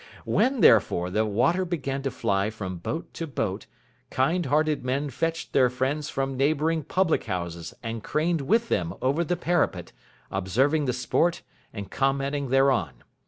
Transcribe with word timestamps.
When, 0.25 0.61
therefore, 0.61 1.11
the 1.11 1.27
water 1.27 1.63
began 1.63 2.01
to 2.01 2.09
fly 2.09 2.49
from 2.49 2.77
boat 2.79 3.13
to 3.13 3.27
boat, 3.27 3.67
kind 4.09 4.47
hearted 4.47 4.83
men 4.83 5.11
fetched 5.11 5.53
their 5.53 5.69
friends 5.69 6.09
from 6.09 6.35
neighbouring 6.35 6.81
public 6.81 7.25
houses 7.25 7.75
and 7.83 8.03
craned 8.03 8.41
with 8.41 8.67
them 8.67 8.95
over 8.99 9.23
the 9.23 9.37
parapet, 9.37 9.91
observing 10.31 10.85
the 10.85 10.93
sport 10.93 11.43
and 11.71 11.91
commenting 11.91 12.49
thereon. 12.49 13.03